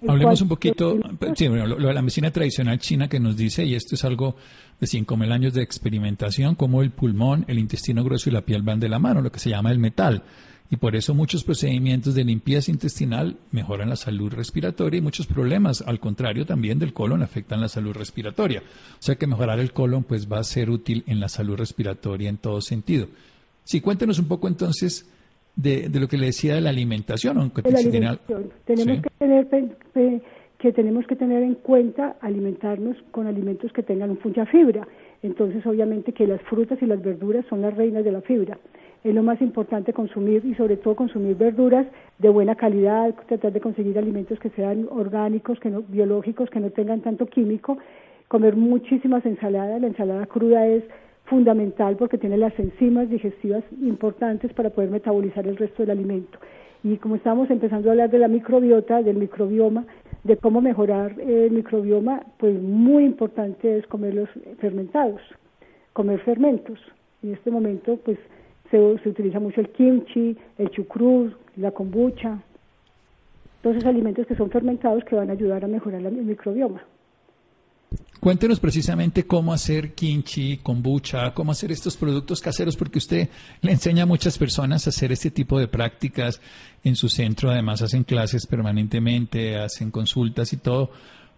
[0.09, 0.99] Hablemos un poquito,
[1.37, 4.37] sí, bueno, lo, de la medicina tradicional china que nos dice, y esto es algo
[4.81, 8.81] de 5.000 años de experimentación, como el pulmón, el intestino grueso y la piel van
[8.81, 10.23] de la mano, lo que se llama el metal.
[10.71, 15.83] Y por eso muchos procedimientos de limpieza intestinal mejoran la salud respiratoria y muchos problemas,
[15.83, 18.61] al contrario también del colon, afectan la salud respiratoria.
[18.61, 22.29] O sea que mejorar el colon pues va a ser útil en la salud respiratoria
[22.29, 23.09] en todo sentido.
[23.65, 25.07] Sí, cuéntenos un poco entonces
[25.63, 27.39] de, lo que le decía de la alimentación.
[27.39, 28.51] Aunque la alimentación.
[28.65, 29.47] Tenemos que tener
[30.61, 34.87] que tenemos que tener en cuenta alimentarnos con alimentos que tengan mucha fibra.
[35.23, 38.59] Entonces, obviamente que las frutas y las verduras son las reinas de la fibra.
[39.03, 41.87] Es lo más importante consumir y sobre todo consumir verduras
[42.19, 46.69] de buena calidad, tratar de conseguir alimentos que sean orgánicos, que no, biológicos, que no
[46.69, 47.79] tengan tanto químico,
[48.29, 49.81] comer muchísimas ensaladas.
[49.81, 50.85] La ensalada cruda es
[51.31, 56.39] fundamental porque tiene las enzimas digestivas importantes para poder metabolizar el resto del alimento.
[56.83, 59.87] Y como estamos empezando a hablar de la microbiota, del microbioma,
[60.25, 65.21] de cómo mejorar el microbioma, pues muy importante es comer los fermentados,
[65.93, 66.79] comer fermentos.
[67.23, 68.19] En este momento, pues
[68.71, 72.39] se, utiliza mucho el kimchi, el chucrut, la kombucha,
[73.63, 76.83] todos esos alimentos que son fermentados que van a ayudar a mejorar el microbioma.
[78.21, 83.31] Cuéntenos precisamente cómo hacer kimchi, kombucha, cómo hacer estos productos caseros, porque usted
[83.63, 86.39] le enseña a muchas personas a hacer este tipo de prácticas
[86.85, 87.51] en su centro.
[87.51, 90.91] Además, hacen clases permanentemente, hacen consultas y todo.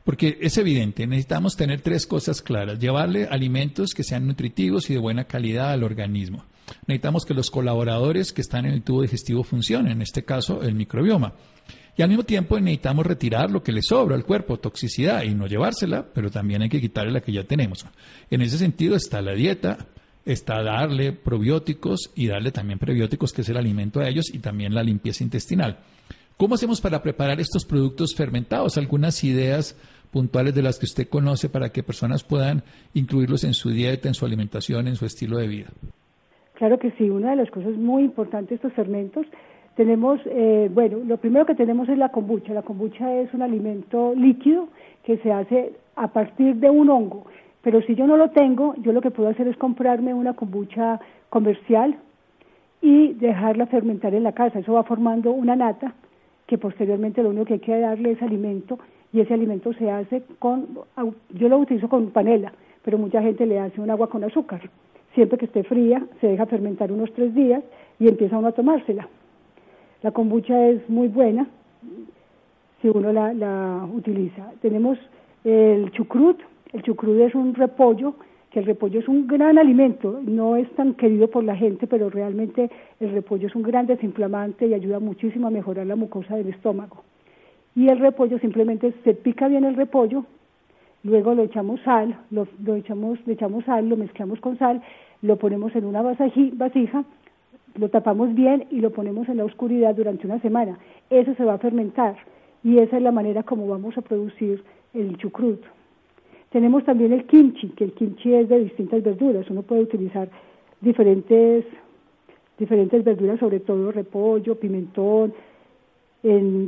[0.03, 2.81] Porque es evidente, necesitamos tener tres cosas claras.
[2.81, 6.45] Llevarle alimentos que sean nutritivos y de buena calidad al organismo.
[6.89, 10.75] necesitamos que los colaboradores que están en el tubo digestivo funcionen, en este caso el
[10.75, 11.33] microbioma.
[11.97, 15.47] Y al mismo tiempo necesitamos retirar lo que le sobra al cuerpo, toxicidad, y no
[15.47, 17.85] llevársela, pero también hay que quitarle la que ya tenemos.
[18.31, 19.87] En ese sentido está la dieta,
[20.25, 24.75] está darle probióticos y darle también prebióticos, que es el alimento a ellos, y también
[24.75, 25.79] la limpieza intestinal.
[26.39, 28.79] ¿Cómo hacemos para preparar estos productos fermentados?
[28.79, 29.77] Algunas ideas
[30.11, 32.63] puntuales de las que usted conoce para que personas puedan
[32.95, 35.69] incluirlos en su dieta, en su alimentación, en su estilo de vida.
[36.55, 39.27] Claro que sí, una de las cosas muy importantes de estos fermentos,
[39.77, 42.53] tenemos, eh, bueno, lo primero que tenemos es la kombucha.
[42.53, 44.69] La kombucha es un alimento líquido
[45.05, 47.25] que se hace a partir de un hongo.
[47.63, 51.01] Pero si yo no lo tengo, yo lo que puedo hacer es comprarme una kombucha
[51.31, 51.97] comercial
[52.81, 54.59] y dejarla fermentar en la casa.
[54.59, 55.95] Eso va formando una nata
[56.47, 58.79] que posteriormente lo único que hay que darle es alimento
[59.13, 60.67] y ese alimento se hace con,
[61.31, 62.53] yo lo utilizo con panela,
[62.85, 64.69] pero mucha gente le hace un agua con azúcar.
[65.15, 67.63] Siempre que esté fría, se deja fermentar unos tres días
[67.99, 69.09] y empieza uno a tomársela.
[70.03, 71.47] La kombucha es muy buena
[72.81, 74.51] si uno la, utiliza.
[74.61, 74.99] Tenemos
[75.45, 76.39] el chucrut,
[76.73, 78.15] el chucrut es un repollo,
[78.51, 82.11] que el repollo es un gran alimento, no es tan querido por la gente, pero
[82.11, 82.69] realmente
[83.01, 87.05] el repollo es un gran desinflamante y ayuda muchísimo a mejorar la mucosa del estómago.
[87.77, 90.27] Y el repollo simplemente se pica bien el repollo,
[91.05, 94.83] luego lo echamos sal, lo, echamos, le echamos sal, lo mezclamos con sal,
[95.23, 97.05] lo ponemos en una vasija,
[97.75, 100.79] lo tapamos bien y lo ponemos en la oscuridad durante una semana.
[101.11, 102.17] Eso se va a fermentar
[102.65, 104.63] y esa es la manera como vamos a producir
[104.95, 105.63] el chucrut.
[106.51, 109.49] Tenemos también el kimchi, que el kimchi es de distintas verduras.
[109.49, 110.29] Uno puede utilizar
[110.81, 111.65] diferentes,
[112.59, 115.33] diferentes verduras, sobre todo repollo, pimentón,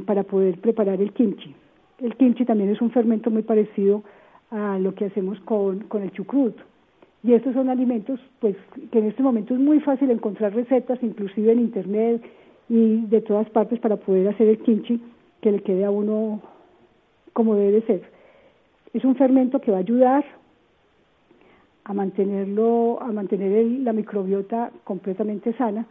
[0.06, 1.54] para poder preparar el kimchi.
[2.00, 4.02] El kimchi también es un fermento muy parecido
[4.50, 6.56] a lo que hacemos con, con el chucrut.
[7.24, 8.54] Y estos son alimentos pues
[8.92, 12.22] que en este momento es muy fácil encontrar recetas, inclusive en internet
[12.68, 15.00] y de todas partes para poder hacer el kimchi
[15.40, 16.42] que le quede a uno
[17.32, 18.14] como debe ser
[18.94, 20.24] es un fermento que va a ayudar
[21.84, 25.84] a mantenerlo, a mantener la microbiota completamente sana,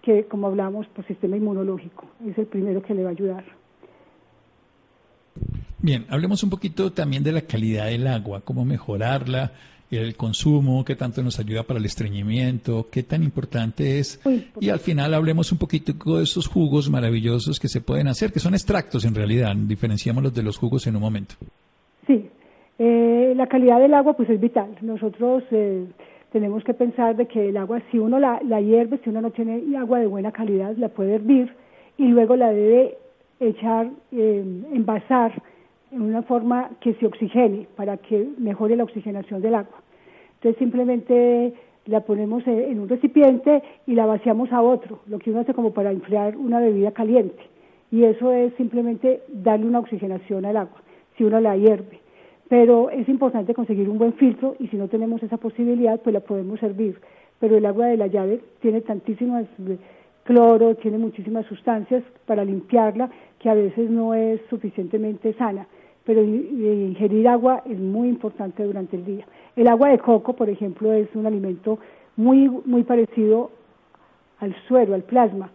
[0.00, 3.44] que como hablamos, por sistema inmunológico, es el primero que le va a ayudar.
[5.78, 9.52] Bien, hablemos un poquito también de la calidad del agua, cómo mejorarla,
[9.90, 14.20] el consumo, qué tanto nos ayuda para el estreñimiento, qué tan importante es.
[14.60, 18.40] Y al final hablemos un poquito de esos jugos maravillosos que se pueden hacer, que
[18.40, 21.34] son extractos en realidad, diferenciamos de los jugos en un momento.
[22.06, 22.28] Sí,
[22.78, 24.76] eh, la calidad del agua pues es vital.
[24.80, 25.86] Nosotros eh,
[26.32, 29.30] tenemos que pensar de que el agua, si uno la, la hierve, si uno no
[29.30, 31.52] tiene agua de buena calidad, la puede hervir
[31.98, 32.98] y luego la debe
[33.40, 35.42] echar, eh, envasar
[35.96, 39.82] en una forma que se oxigene para que mejore la oxigenación del agua.
[40.34, 41.54] Entonces simplemente
[41.86, 45.72] la ponemos en un recipiente y la vaciamos a otro, lo que uno hace como
[45.72, 47.42] para enfriar una bebida caliente.
[47.90, 50.82] Y eso es simplemente darle una oxigenación al agua,
[51.16, 52.00] si uno la hierve
[52.48, 56.20] pero es importante conseguir un buen filtro y si no tenemos esa posibilidad, pues la
[56.20, 57.00] podemos servir.
[57.40, 59.78] Pero el agua de la llave tiene tantísimas eh,
[60.24, 65.66] cloro, tiene muchísimas sustancias para limpiarla que a veces no es suficientemente sana.
[66.06, 69.26] Pero ingerir agua es muy importante durante el día.
[69.56, 71.80] El agua de coco, por ejemplo, es un alimento
[72.16, 73.50] muy, muy parecido
[74.38, 75.50] al suero, al plasma,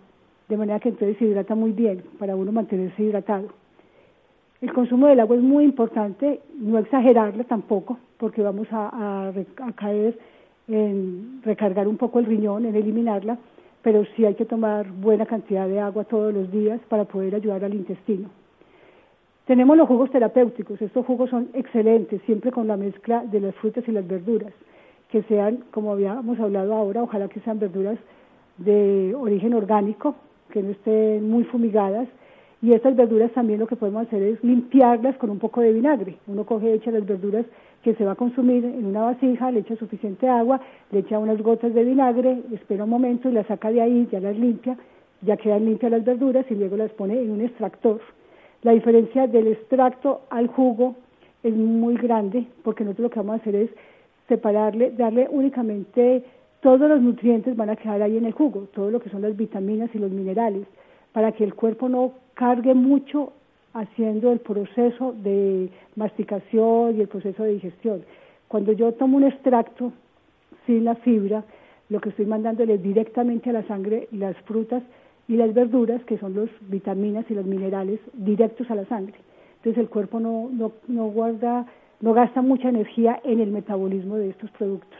[0.49, 3.47] de manera que entonces se hidrata muy bien para uno mantenerse hidratado.
[4.59, 9.31] El consumo del agua es muy importante, no exagerarlo tampoco, porque vamos a,
[9.75, 10.19] caer
[10.67, 13.37] en recargar un poco el riñón, en eliminarla,
[13.81, 17.63] pero sí hay que tomar buena cantidad de agua todos los días para poder ayudar
[17.63, 18.29] al intestino.
[19.51, 23.83] Tenemos los jugos terapéuticos, estos jugos son excelentes, siempre con la mezcla de las frutas
[23.85, 24.53] y las verduras,
[25.09, 27.99] que sean, como habíamos hablado ahora, ojalá que sean verduras
[28.59, 30.15] de origen orgánico,
[30.51, 32.07] que no estén muy fumigadas,
[32.61, 36.15] y estas verduras también lo que podemos hacer es limpiarlas con un poco de vinagre.
[36.27, 37.45] Uno coge, echa las verduras
[37.83, 40.61] que se va a consumir en una vasija, le echa suficiente agua,
[40.91, 44.21] le echa unas gotas de vinagre, espera un momento y las saca de ahí, ya
[44.21, 44.77] las limpia,
[45.23, 47.99] ya quedan limpias las verduras y luego las pone en un extractor.
[48.63, 50.95] La diferencia del extracto al jugo
[51.43, 53.69] es muy grande porque nosotros lo que vamos a hacer es
[54.27, 56.23] separarle, darle únicamente
[56.61, 59.35] todos los nutrientes van a quedar ahí en el jugo, todo lo que son las
[59.35, 60.67] vitaminas y los minerales,
[61.11, 63.33] para que el cuerpo no cargue mucho
[63.73, 68.03] haciendo el proceso de masticación y el proceso de digestión.
[68.47, 69.91] Cuando yo tomo un extracto
[70.67, 71.43] sin la fibra,
[71.89, 74.83] lo que estoy mandándole directamente a la sangre las frutas
[75.31, 79.15] y las verduras, que son las vitaminas y los minerales, directos a la sangre.
[79.59, 81.65] Entonces el cuerpo no, no, no guarda,
[82.01, 84.99] no gasta mucha energía en el metabolismo de estos productos.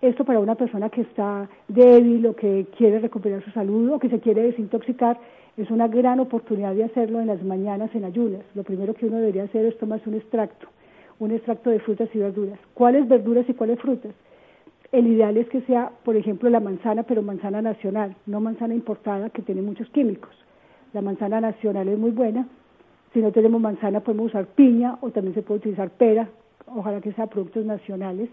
[0.00, 4.08] Esto para una persona que está débil o que quiere recuperar su salud o que
[4.08, 5.16] se quiere desintoxicar
[5.56, 8.42] es una gran oportunidad de hacerlo en las mañanas en ayunas.
[8.56, 10.66] Lo primero que uno debería hacer es tomarse un extracto,
[11.20, 12.58] un extracto de frutas y verduras.
[12.74, 14.12] ¿Cuáles verduras y cuáles frutas?
[14.92, 19.30] El ideal es que sea, por ejemplo, la manzana, pero manzana nacional, no manzana importada
[19.30, 20.30] que tiene muchos químicos.
[20.92, 22.46] La manzana nacional es muy buena.
[23.14, 26.28] Si no tenemos manzana, podemos usar piña o también se puede utilizar pera,
[26.66, 28.28] ojalá que sea productos nacionales.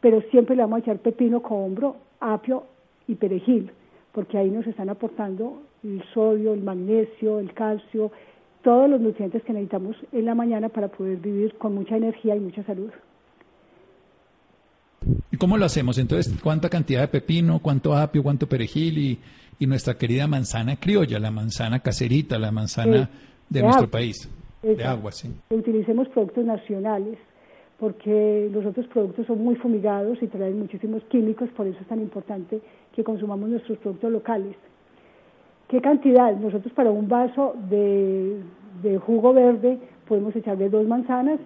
[0.00, 2.66] Pero siempre le vamos a echar pepino, cohombro, apio
[3.08, 3.72] y perejil,
[4.12, 8.12] porque ahí nos están aportando el sodio, el magnesio, el calcio,
[8.62, 12.40] todos los nutrientes que necesitamos en la mañana para poder vivir con mucha energía y
[12.40, 12.90] mucha salud.
[15.30, 15.98] ¿Y cómo lo hacemos?
[15.98, 19.18] Entonces, ¿cuánta cantidad de pepino, cuánto apio, cuánto perejil y,
[19.58, 23.10] y nuestra querida manzana criolla, la manzana caserita, la manzana
[23.48, 24.28] de, nuestro país?
[24.62, 25.30] De agua, sí.
[25.50, 27.18] Utilicemos productos nacionales
[27.78, 32.00] porque los otros productos son muy fumigados y traen muchísimos químicos, por eso es tan
[32.00, 32.60] importante
[32.94, 34.56] que consumamos nuestros productos locales.
[35.68, 36.34] ¿Qué cantidad?
[36.36, 38.40] Nosotros para un vaso de,
[38.82, 41.40] de jugo verde podemos echarle dos manzanas,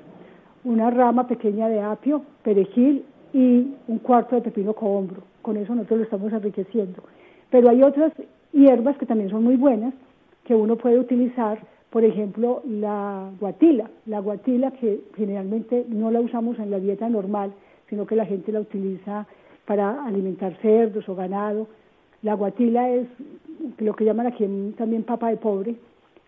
[0.65, 3.05] una rama pequeña de apio, perejil
[3.39, 5.23] y un cuarto de pepino cohombro.
[5.43, 7.05] Con eso nosotros lo estamos enriqueciendo.
[7.51, 8.13] Pero hay otras
[8.53, 9.95] hierbas que también son muy buenas
[10.45, 13.89] que uno puede utilizar, por ejemplo, la guatila.
[14.07, 17.53] La guatila que generalmente no la usamos en la dieta normal,
[17.89, 19.27] sino que la gente la utiliza
[19.67, 21.69] para alimentar cerdos o ganado.
[22.23, 23.07] La guatila es
[23.79, 24.45] lo que llaman aquí
[24.77, 25.77] también papa de pobre,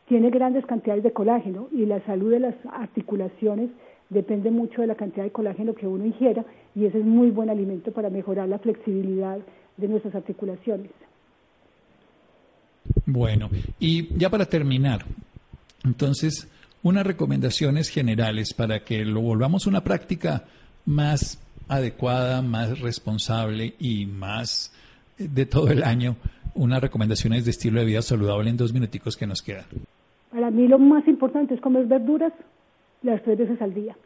[0.07, 3.71] tiene grandes cantidades de colágeno y la salud de las articulaciones
[4.11, 6.45] depende mucho de la cantidad de colágeno que uno ingiera
[6.75, 9.39] y ese es muy buen alimento para mejorar la flexibilidad
[9.77, 10.91] de nuestras articulaciones.
[13.07, 15.05] Bueno, y ya para terminar,
[15.85, 16.49] entonces,
[16.83, 20.45] unas recomendaciones generales para que lo volvamos una práctica
[20.87, 24.73] más adecuada, más responsable y más
[25.19, 26.17] de todo el año,
[26.55, 29.67] unas recomendaciones de estilo de vida saludable en dos minuticos que nos quedan.
[30.31, 32.33] Para mí lo más importante es comer verduras
[33.03, 33.97] las tres veces al día.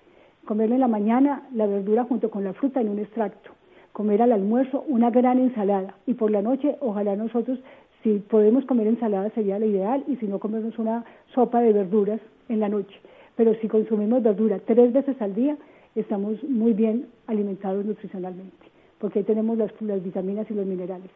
[0.45, 3.51] Comer en la mañana la verdura junto con la fruta en un extracto.
[3.93, 5.95] Comer al almuerzo una gran ensalada.
[6.07, 7.59] Y por la noche, ojalá nosotros,
[8.03, 11.05] si podemos comer ensalada sería lo ideal y si no, comernos una
[11.35, 12.95] sopa de verduras en la noche.
[13.37, 15.57] Pero si consumimos verdura tres veces al día,
[15.95, 18.67] estamos muy bien alimentados nutricionalmente,
[18.99, 21.11] porque ahí tenemos las, las vitaminas y los minerales.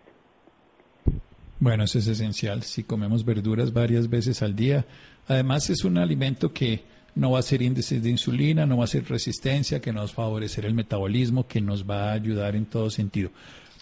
[1.61, 2.63] Bueno, eso es esencial.
[2.63, 4.85] Si comemos verduras varias veces al día,
[5.27, 6.83] además es un alimento que
[7.19, 10.13] no va a ser índices de insulina, no va a ser resistencia, que nos va
[10.13, 13.31] a favorecer el metabolismo, que nos va a ayudar en todo sentido.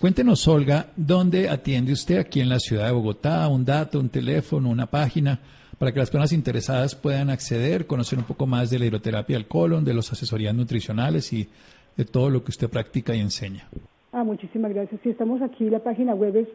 [0.00, 3.46] Cuéntenos, Olga, ¿dónde atiende usted aquí en la ciudad de Bogotá?
[3.48, 5.38] Un dato, un teléfono, una página,
[5.78, 9.46] para que las personas interesadas puedan acceder, conocer un poco más de la hidroterapia del
[9.46, 11.46] colon, de las asesorías nutricionales y
[11.94, 13.68] de todo lo que usted practica y enseña.
[14.12, 14.98] Ah, muchísimas gracias.
[15.02, 16.48] Sí, estamos aquí, la página web es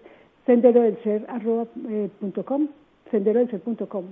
[0.47, 2.69] senderodelser.com,
[3.11, 4.05] senderodelser.com.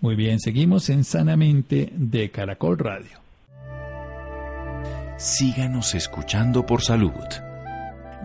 [0.00, 3.18] Muy bien, seguimos en Sanamente de Caracol Radio.
[5.16, 7.12] Síganos escuchando por salud.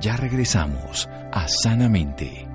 [0.02, 2.48] Ya regresamos a Sanamente.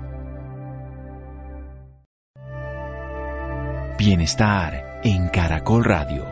[3.97, 6.23] Bienestar en Caracol Radio.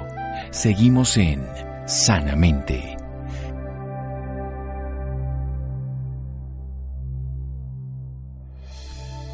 [0.51, 1.41] Seguimos en
[1.87, 2.97] Sanamente.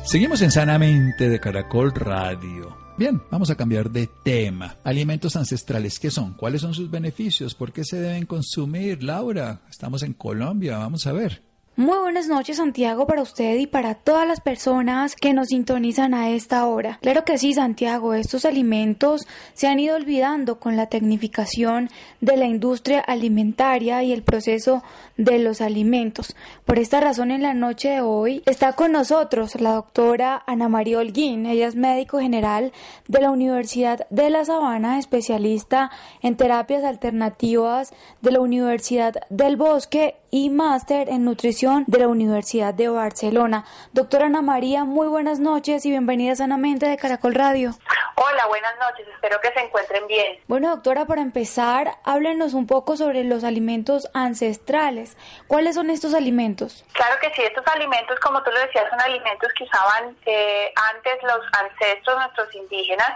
[0.04, 2.76] Seguimos en Sanamente de Caracol Radio.
[2.98, 4.76] Bien, vamos a cambiar de tema.
[4.84, 6.34] Alimentos ancestrales, ¿qué son?
[6.34, 7.56] ¿Cuáles son sus beneficios?
[7.56, 9.02] ¿Por qué se deben consumir?
[9.02, 11.51] Laura, estamos en Colombia, vamos a ver.
[11.78, 16.30] Muy buenas noches Santiago para usted y para todas las personas que nos sintonizan a
[16.30, 17.00] esta hora.
[17.02, 22.46] Claro que sí Santiago, estos alimentos se han ido olvidando con la tecnificación de la
[22.46, 24.84] industria alimentaria y el proceso
[25.16, 26.36] de los alimentos.
[26.66, 30.98] Por esta razón en la noche de hoy está con nosotros la doctora Ana María
[30.98, 31.46] Holguín.
[31.46, 32.74] Ella es médico general
[33.08, 35.90] de la Universidad de La Sabana, especialista
[36.22, 42.74] en terapias alternativas de la Universidad del Bosque y máster en nutrición de la Universidad
[42.74, 43.66] de Barcelona.
[43.92, 47.76] Doctora Ana María, muy buenas noches y bienvenida sanamente de Caracol Radio.
[48.16, 50.40] Hola, buenas noches, espero que se encuentren bien.
[50.48, 55.18] Bueno, doctora, para empezar, háblenos un poco sobre los alimentos ancestrales.
[55.48, 56.86] ¿Cuáles son estos alimentos?
[56.94, 61.14] Claro que sí, estos alimentos, como tú lo decías, son alimentos que usaban eh, antes
[61.24, 63.12] los ancestros, nuestros indígenas,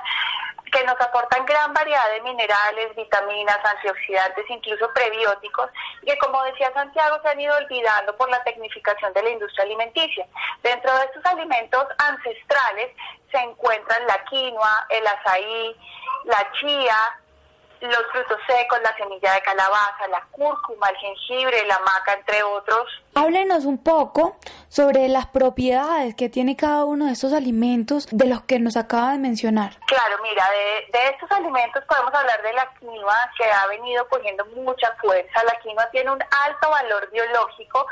[0.76, 5.70] que nos aportan gran variedad de minerales, vitaminas, antioxidantes, incluso prebióticos,
[6.06, 10.28] que como decía Santiago se han ido olvidando por la tecnificación de la industria alimenticia.
[10.62, 12.92] Dentro de estos alimentos ancestrales
[13.32, 15.76] se encuentran la quinoa, el azaí,
[16.26, 16.98] la chía,
[17.88, 22.88] los frutos secos, la semilla de calabaza, la cúrcuma, el jengibre, la maca, entre otros.
[23.16, 28.42] Háblenos un poco sobre las propiedades que tiene cada uno de estos alimentos de los
[28.44, 29.78] que nos acaba de mencionar.
[29.88, 34.46] Claro, mira, de, de estos alimentos podemos hablar de la quinoa que ha venido cogiendo
[34.48, 35.44] mucha fuerza.
[35.44, 37.86] La quinoa tiene un alto valor biológico.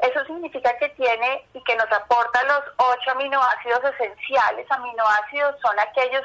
[0.00, 4.66] Eso significa que tiene y que nos aporta los ocho aminoácidos esenciales.
[4.70, 6.22] Aminoácidos son aquellos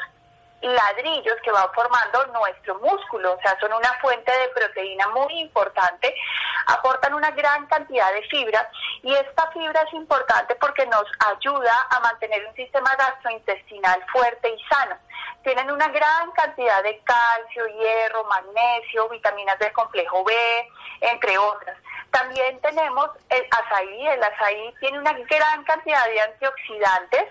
[0.61, 6.13] ladrillos que van formando nuestro músculo, o sea, son una fuente de proteína muy importante,
[6.67, 8.69] aportan una gran cantidad de fibra
[9.03, 14.63] y esta fibra es importante porque nos ayuda a mantener un sistema gastrointestinal fuerte y
[14.65, 14.95] sano.
[15.43, 20.33] Tienen una gran cantidad de calcio, hierro, magnesio, vitaminas del complejo B,
[21.01, 21.77] entre otras.
[22.11, 27.25] También tenemos el azaí, el azaí tiene una gran cantidad de antioxidantes,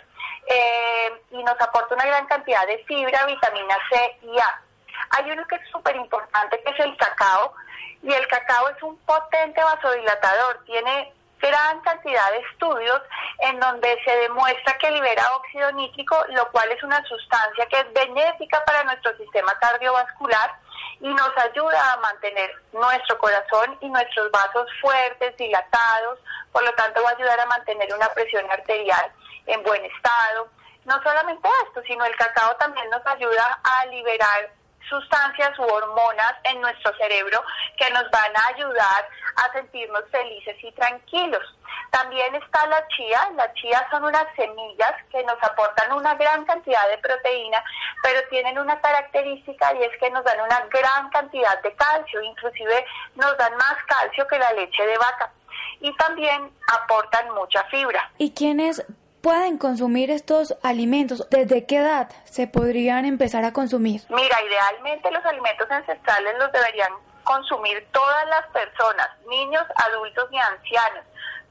[0.46, 4.62] eh, y nos aporta una gran cantidad de fibra, vitamina C y A.
[5.10, 7.54] Hay uno que es súper importante, que es el cacao,
[8.02, 13.00] y el cacao es un potente vasodilatador, tiene gran cantidad de estudios
[13.40, 17.92] en donde se demuestra que libera óxido nítrico, lo cual es una sustancia que es
[17.92, 20.54] benéfica para nuestro sistema cardiovascular
[21.00, 26.18] y nos ayuda a mantener nuestro corazón y nuestros vasos fuertes, dilatados,
[26.52, 29.12] por lo tanto va a ayudar a mantener una presión arterial
[29.46, 30.48] en buen estado.
[30.84, 34.50] No solamente esto, sino el cacao también nos ayuda a liberar
[34.88, 37.42] sustancias u hormonas en nuestro cerebro
[37.76, 41.44] que nos van a ayudar a sentirnos felices y tranquilos.
[41.90, 43.30] También está la chía.
[43.36, 47.62] La chía son unas semillas que nos aportan una gran cantidad de proteína,
[48.02, 52.84] pero tienen una característica y es que nos dan una gran cantidad de calcio, inclusive
[53.16, 55.32] nos dan más calcio que la leche de vaca.
[55.80, 58.10] Y también aportan mucha fibra.
[58.18, 58.84] ¿Y quiénes
[59.22, 61.26] pueden consumir estos alimentos?
[61.30, 64.02] ¿Desde qué edad se podrían empezar a consumir?
[64.08, 66.92] Mira, idealmente los alimentos ancestrales los deberían
[67.24, 71.04] consumir todas las personas, niños, adultos y ancianos.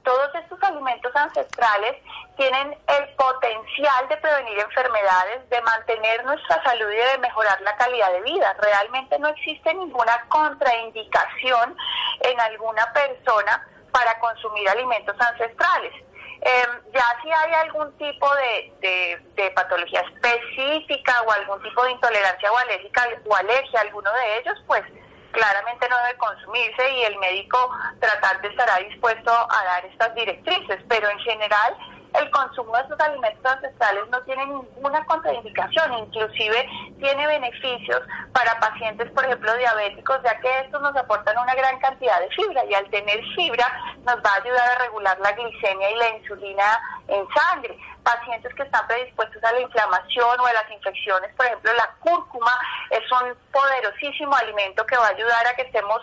[0.04, 1.96] Todos estos alimentos ancestrales
[2.38, 8.12] tienen el potencial de prevenir enfermedades, de mantener nuestra salud y de mejorar la calidad
[8.14, 8.56] de vida.
[8.60, 11.78] Realmente no existe ninguna contraindicación
[12.22, 15.94] en alguna persona para consumir alimentos ancestrales.
[16.42, 22.50] Em, ya si hay algún tipo de, de, patología específica o algún tipo de intolerancia
[22.50, 24.84] o alérgica o alergia a alguno de ellos, pues
[25.32, 27.70] claramente no debe consumirse y el médico
[28.00, 31.76] tratar de estará dispuesto a dar estas directrices, pero en general
[32.14, 36.68] el consumo de estos alimentos ancestrales no tiene ninguna contraindicación, inclusive
[37.00, 38.02] tiene beneficios
[38.34, 42.66] para pacientes, por ejemplo, diabéticos, ya que estos nos aportan una gran cantidad de fibra
[42.66, 43.66] y al tener fibra
[44.06, 47.78] nos va a ayudar a regular la glicemia y la insulina en sangre.
[48.04, 52.52] Pacientes que están predispuestos a la inflamación o a las infecciones, por ejemplo, la cúrcuma
[52.90, 56.02] es un poderosísimo alimento que va a ayudar a que estemos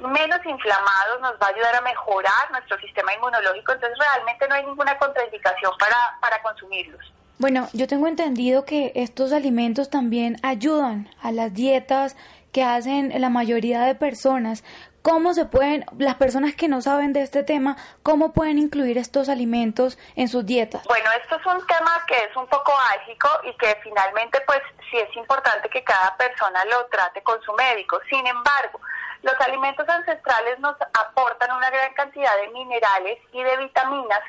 [0.00, 4.66] menos inflamados, nos va a ayudar a mejorar nuestro sistema inmunológico, entonces realmente no hay
[4.66, 7.00] ninguna contraindicación para, para consumirlos.
[7.38, 12.16] Bueno, yo tengo entendido que estos alimentos también ayudan a las dietas
[12.50, 14.64] que hacen la mayoría de personas.
[15.06, 19.28] ¿Cómo se pueden, las personas que no saben de este tema, cómo pueden incluir estos
[19.28, 20.82] alimentos en sus dietas?
[20.82, 24.58] Bueno, esto es un tema que es un poco álgico y que finalmente pues
[24.90, 28.00] sí es importante que cada persona lo trate con su médico.
[28.10, 28.80] Sin embargo,
[29.22, 34.22] los alimentos ancestrales nos aportan una gran cantidad de minerales y de vitaminas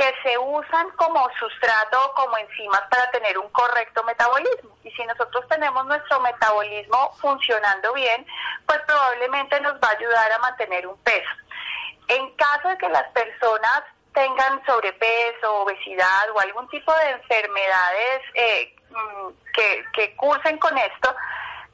[0.00, 4.74] que se usan como sustrato o como enzimas para tener un correcto metabolismo.
[4.82, 8.26] Y si nosotros tenemos nuestro metabolismo funcionando bien,
[8.64, 11.28] pues probablemente nos va a ayudar a mantener un peso.
[12.08, 13.82] En caso de que las personas
[14.14, 21.14] tengan sobrepeso, obesidad o algún tipo de enfermedades eh, mm, que, que cursen con esto,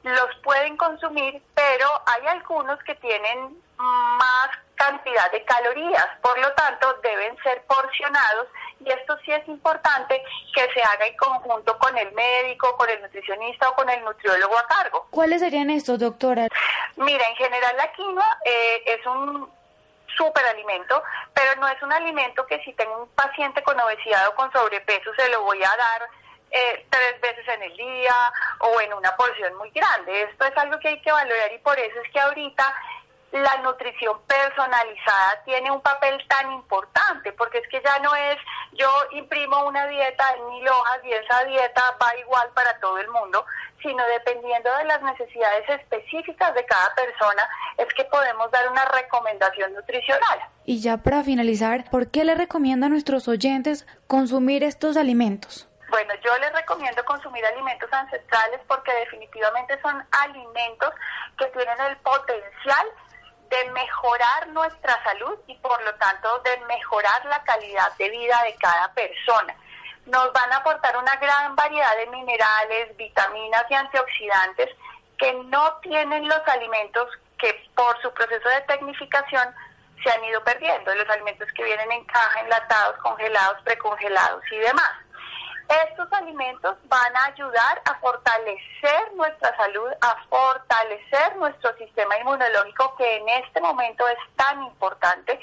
[0.03, 6.93] los pueden consumir, pero hay algunos que tienen más cantidad de calorías, por lo tanto
[7.01, 8.47] deben ser porcionados
[8.79, 10.23] y esto sí es importante
[10.53, 14.57] que se haga en conjunto con el médico, con el nutricionista o con el nutriólogo
[14.57, 15.07] a cargo.
[15.09, 16.47] ¿Cuáles serían estos, doctora?
[16.95, 19.49] Mira, en general la quinoa eh, es un
[20.15, 21.03] superalimento,
[21.33, 25.11] pero no es un alimento que si tengo un paciente con obesidad o con sobrepeso
[25.15, 26.09] se lo voy a dar
[26.49, 28.15] eh, tres veces en el día
[28.59, 30.23] o en una porción muy grande.
[30.23, 32.73] Esto es algo que hay que valorar y por eso es que ahorita
[33.31, 38.37] la nutrición personalizada tiene un papel tan importante, porque es que ya no es
[38.73, 43.07] yo imprimo una dieta en mil hojas y esa dieta va igual para todo el
[43.09, 43.45] mundo,
[43.81, 47.47] sino dependiendo de las necesidades específicas de cada persona,
[47.77, 50.39] es que podemos dar una recomendación nutricional.
[50.65, 55.67] Y ya para finalizar, ¿por qué le recomienda a nuestros oyentes consumir estos alimentos?
[55.89, 60.93] Bueno, yo les recomiendo consumir alimentos ancestrales porque definitivamente son alimentos
[61.37, 62.87] que tienen el potencial
[63.49, 68.55] de mejorar nuestra salud y por lo tanto de mejorar la calidad de vida de
[68.55, 69.55] cada persona.
[70.05, 74.69] Nos van a aportar una gran variedad de minerales, vitaminas y antioxidantes
[75.17, 79.53] que no tienen los alimentos que por su proceso de tecnificación
[80.03, 84.91] se han ido perdiendo, los alimentos que vienen en caja, enlatados, congelados, precongelados y demás.
[85.69, 93.17] Estos alimentos van a ayudar a fortalecer nuestra salud, a fortalecer nuestro sistema inmunológico que
[93.17, 95.37] en este momento es tan importante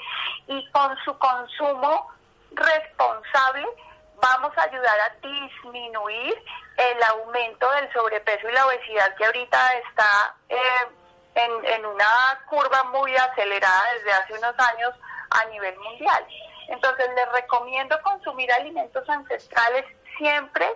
[0.47, 2.09] y con su consumo
[2.51, 3.67] responsable
[4.15, 6.43] vamos a ayudar a disminuir
[6.77, 10.57] el aumento del sobrepeso y la obesidad que ahorita está eh,
[11.35, 14.93] en, en una curva muy acelerada desde hace unos años
[15.29, 16.25] a nivel mundial.
[16.67, 19.85] Entonces les recomiendo consumir alimentos ancestrales
[20.17, 20.67] siempre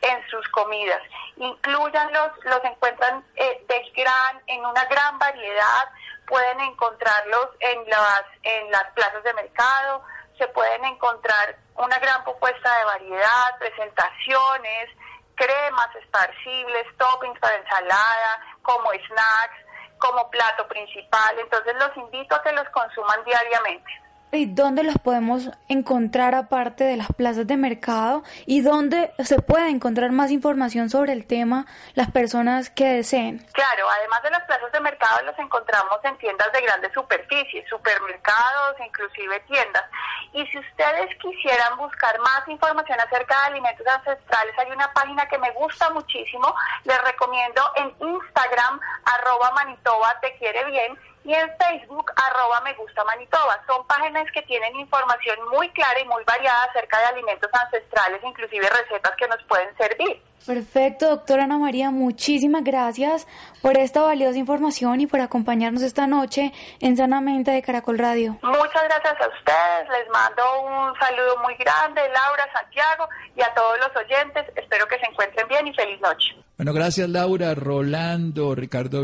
[0.00, 1.00] en sus comidas.
[1.36, 5.88] Incluyanlos, los encuentran eh, de gran, en una gran variedad,
[6.26, 10.02] pueden encontrarlos en las, en las plazas de mercado,
[10.38, 14.90] se pueden encontrar una gran propuesta de variedad, presentaciones,
[15.34, 19.64] cremas esparcibles, toppings para ensalada, como snacks,
[19.98, 21.38] como plato principal.
[21.38, 24.03] Entonces los invito a que los consuman diariamente.
[24.32, 28.24] ¿Y dónde los podemos encontrar aparte de las plazas de mercado?
[28.46, 33.46] ¿Y dónde se puede encontrar más información sobre el tema las personas que deseen?
[33.52, 38.76] Claro, además de las plazas de mercado los encontramos en tiendas de grandes superficies, supermercados,
[38.84, 39.84] inclusive tiendas.
[40.32, 45.38] Y si ustedes quisieran buscar más información acerca de alimentos ancestrales, hay una página que
[45.38, 46.52] me gusta muchísimo,
[46.82, 53.02] les recomiendo en Instagram, arroba Manitoba te quiere bien, y en Facebook, arroba me gusta
[53.04, 53.62] Manitoba.
[53.66, 58.68] Son páginas que tienen información muy clara y muy variada acerca de alimentos ancestrales, inclusive
[58.68, 60.22] recetas que nos pueden servir.
[60.46, 63.26] Perfecto, doctora Ana María, muchísimas gracias
[63.62, 68.38] por esta valiosa información y por acompañarnos esta noche en Sanamente de Caracol Radio.
[68.42, 73.78] Muchas gracias a ustedes, les mando un saludo muy grande, Laura, Santiago y a todos
[73.78, 74.44] los oyentes.
[74.54, 76.36] Espero que se encuentren bien y feliz noche.
[76.58, 79.02] Bueno, gracias Laura, Rolando, Ricardo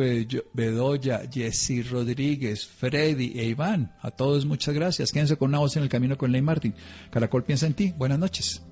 [0.52, 3.96] Bedoya, Jessy Rodríguez, Freddy e Iván.
[4.02, 5.10] A todos muchas gracias.
[5.10, 6.76] Quédense con una voz en el camino con Ley Martín.
[7.10, 7.94] Caracol piensa en ti.
[7.96, 8.62] Buenas noches.